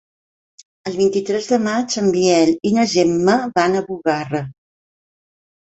El 0.91 0.95
vint-i-tres 1.01 1.49
de 1.51 1.59
maig 1.65 1.97
en 2.03 2.09
Biel 2.15 2.53
i 2.71 2.73
na 2.79 2.87
Gemma 2.97 3.37
van 3.61 3.77
a 3.77 3.85
Bugarra. 3.91 4.43